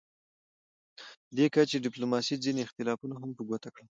[1.35, 3.87] دې کچې ډیپلوماسي ځینې اختلافونه هم په ګوته کړل